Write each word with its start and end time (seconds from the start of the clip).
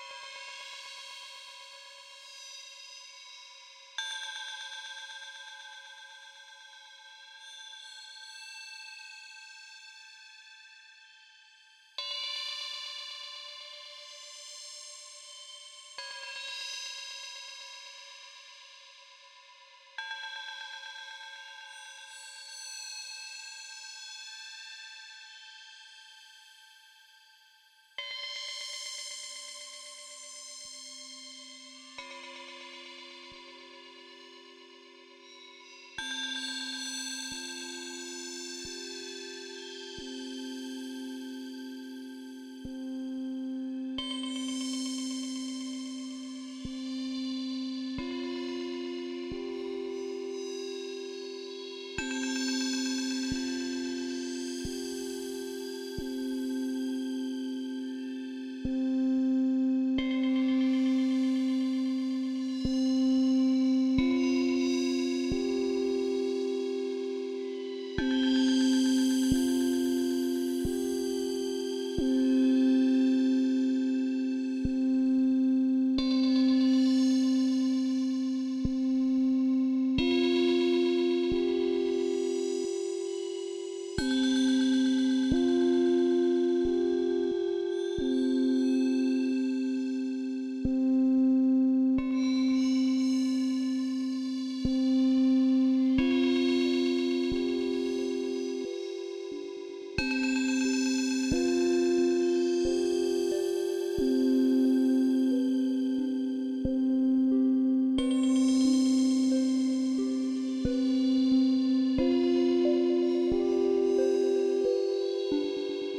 え? 0.00 0.39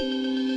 Música 0.02 0.51